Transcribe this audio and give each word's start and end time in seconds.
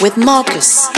With 0.00 0.16
Marcus. 0.16 0.97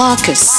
Marcus. 0.00 0.49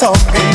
talking. 0.00 0.49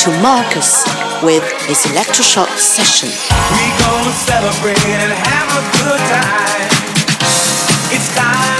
to 0.00 0.10
Marcus 0.22 0.82
with 1.22 1.44
his 1.68 1.84
electroshock 1.92 2.48
session. 2.56 3.10
We 3.52 3.68
gonna 3.84 4.12
celebrate 4.12 4.82
and 4.86 5.12
have 5.12 5.48
a 5.58 5.62
good 5.84 6.00
time. 6.08 6.70
It's 7.92 8.08
time. 8.16 8.59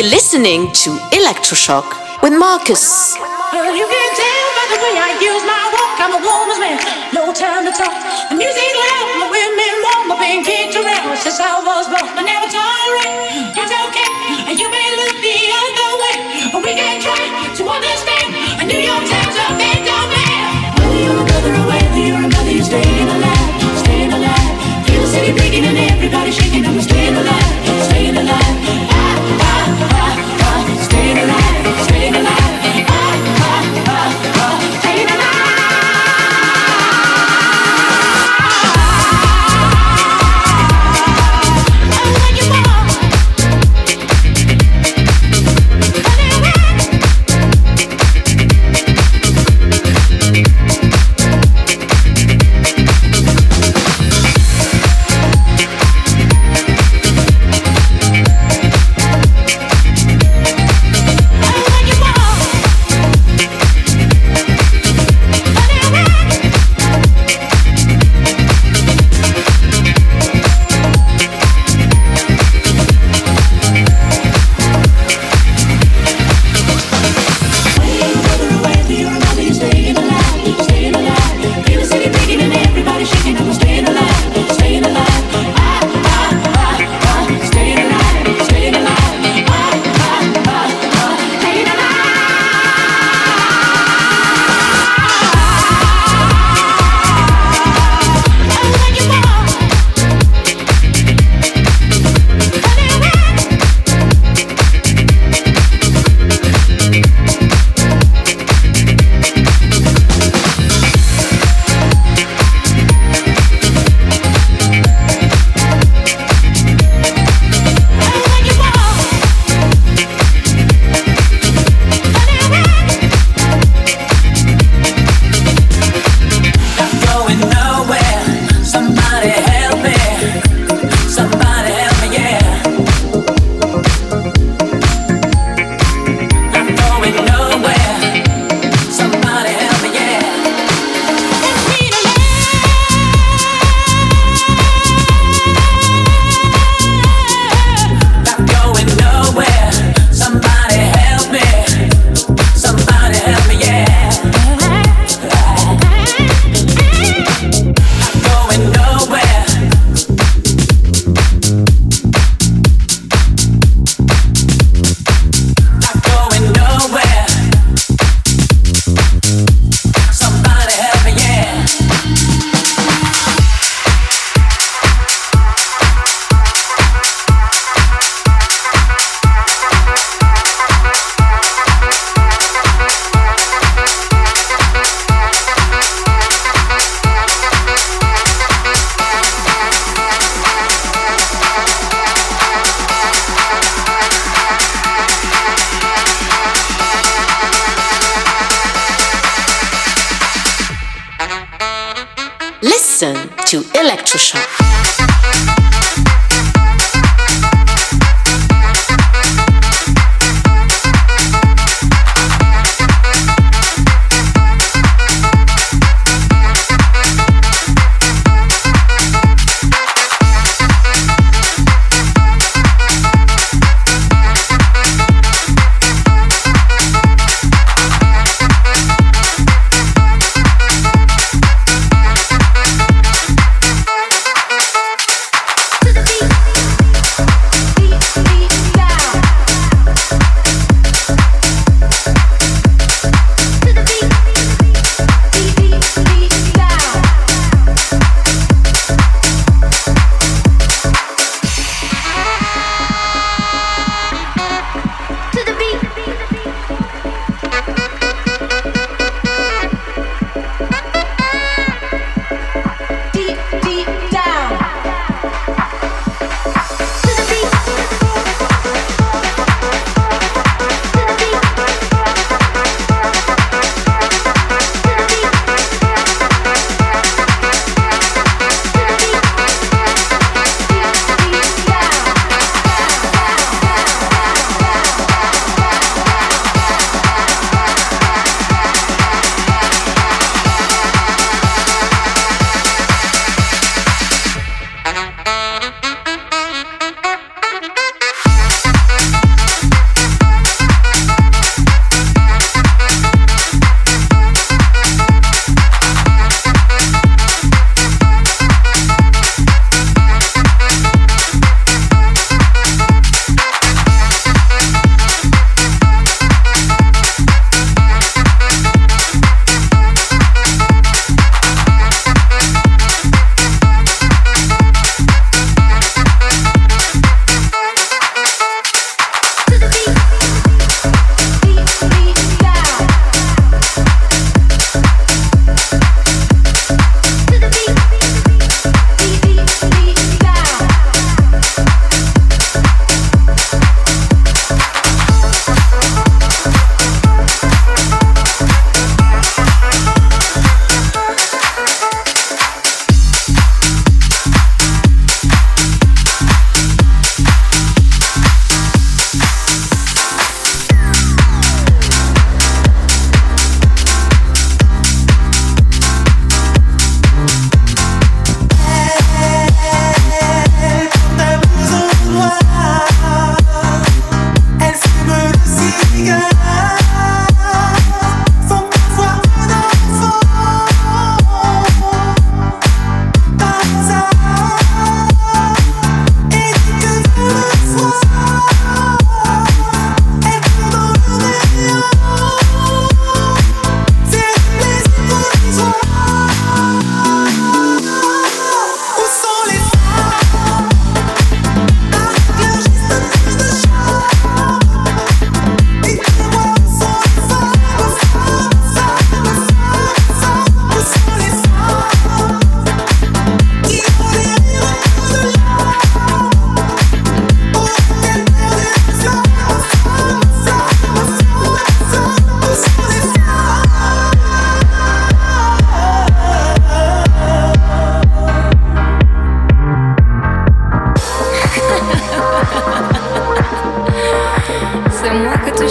You're 0.00 0.08
listening 0.08 0.72
to 0.80 0.96
Electroshock 1.12 1.84
with 2.22 2.32
Marcus. 2.32 3.14
Well, 3.52 3.76
you 3.76 3.84
can 3.84 4.10
tell 4.16 4.46
by 4.56 4.64
the 4.72 4.78
way 4.80 4.96
I 4.96 5.12
use 5.20 5.44
my 5.44 5.60
walk. 5.76 6.00
I'm 6.00 6.16
a 6.16 6.22
woman's 6.24 6.56
man, 6.56 6.80
no 7.12 7.28
time 7.36 7.68
to 7.68 7.72
talk. 7.76 7.92
The 8.30 8.36
music 8.40 8.72
loud, 8.80 9.20
my 9.20 9.28
women 9.28 9.74
warm, 9.84 10.08
my 10.08 10.16
pain 10.16 10.42
kicked 10.42 10.74
around 10.74 11.18
since 11.18 11.38
I 11.38 11.60
was 11.60 11.84
born. 11.92 12.08
I 12.16 12.22
never 12.24 12.48
tolerate. 12.48 13.09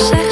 zeg 0.08 0.29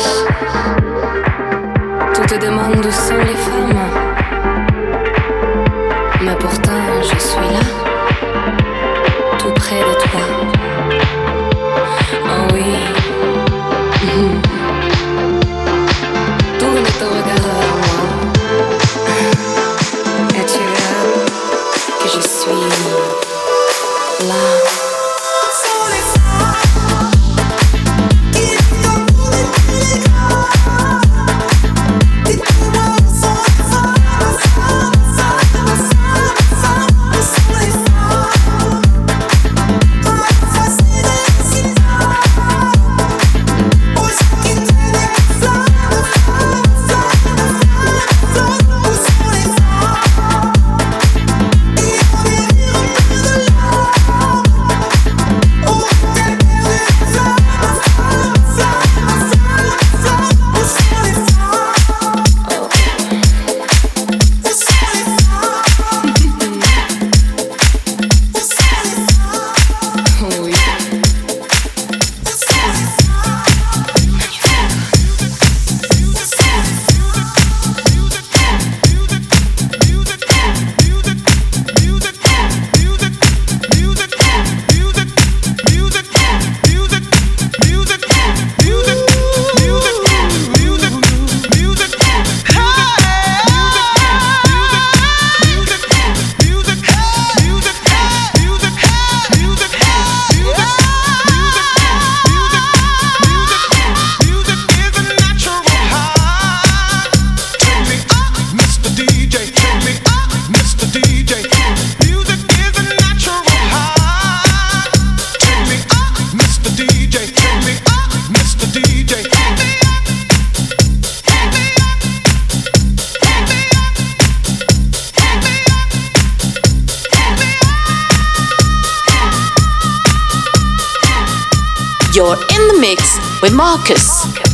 mix 132.88 133.20
with 133.42 133.54
Marcus. 133.54 134.47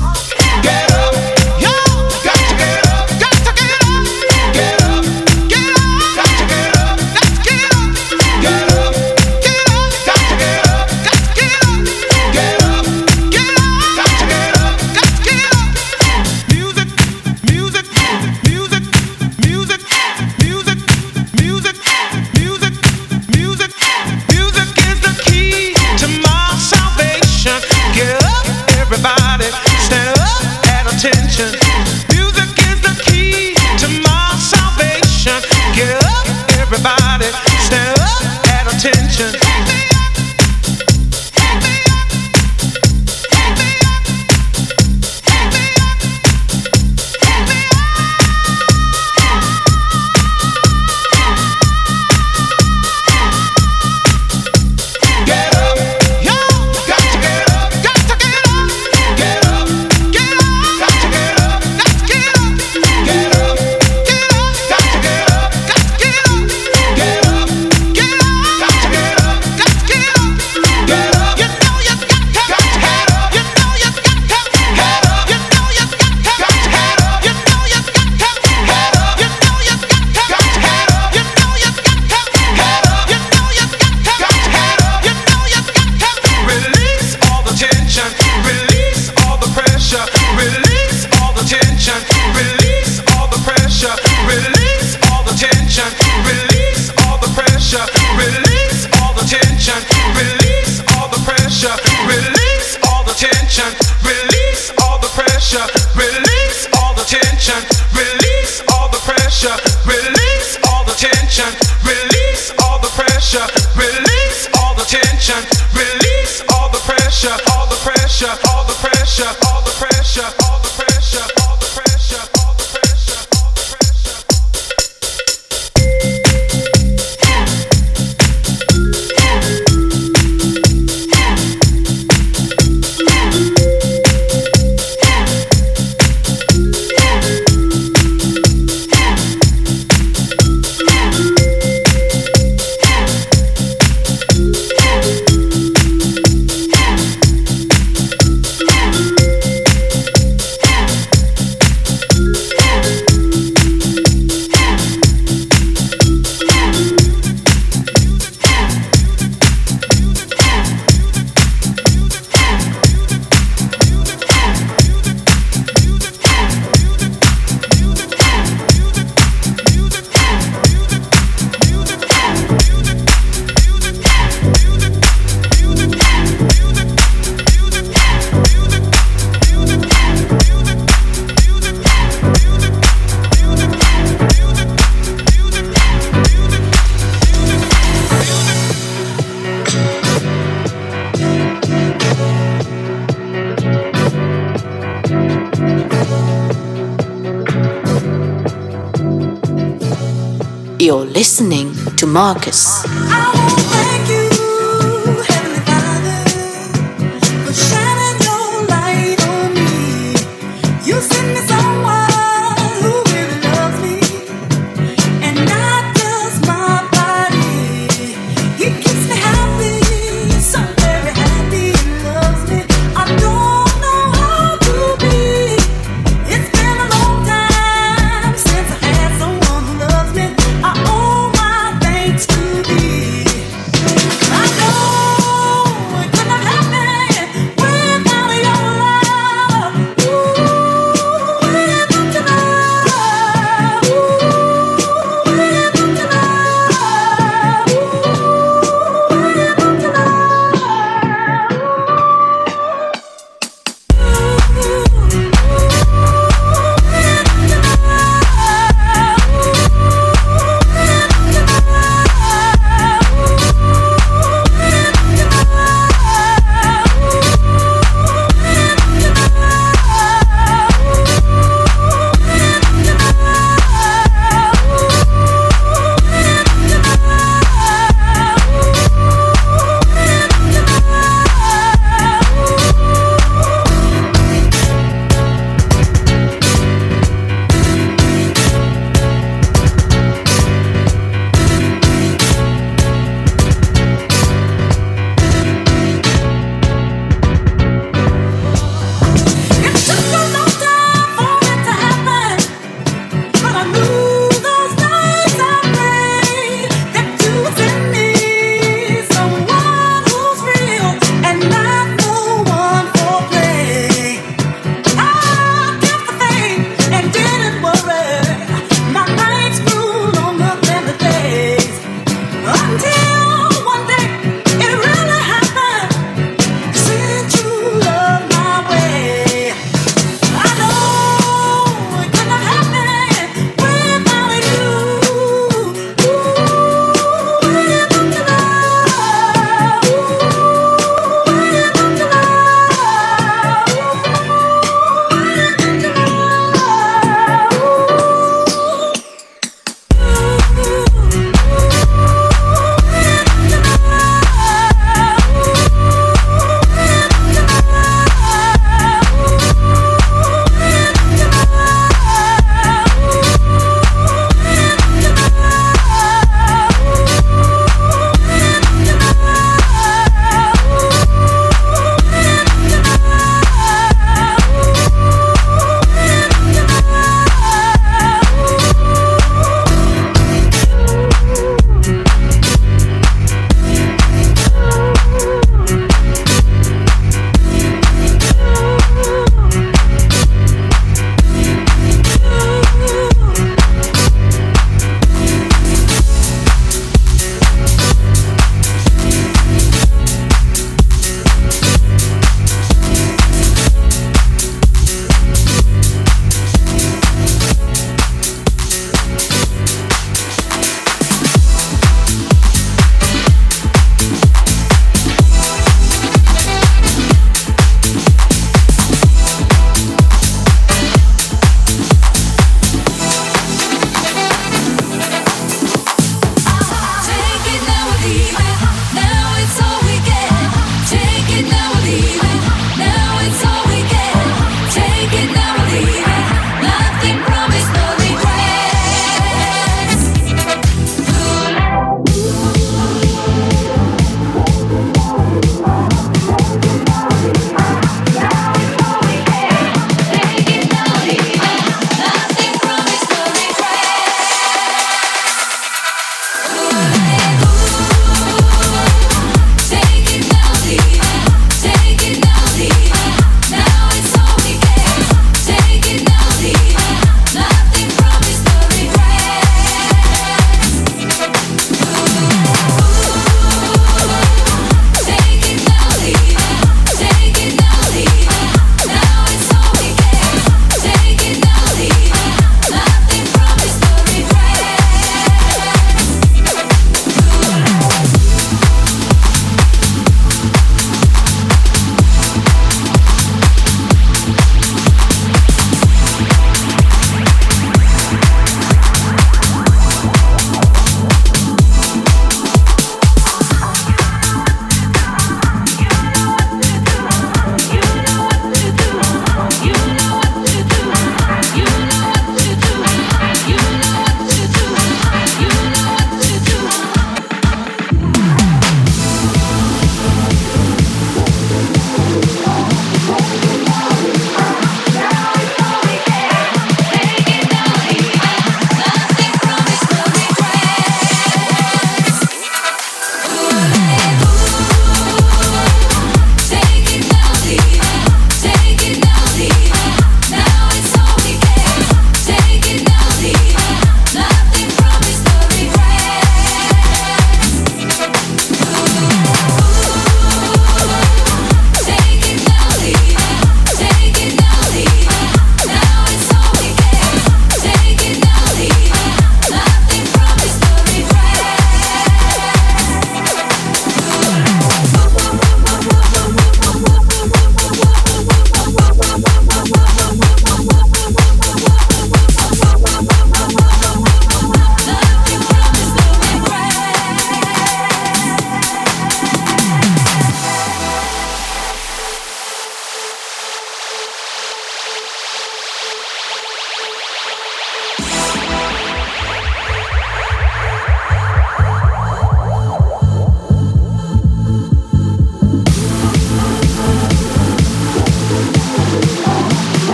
You're 200.84 201.06
listening 201.06 201.74
to 201.96 202.06
Marcus. 202.06 202.84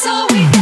so 0.00 0.26
we 0.32 0.59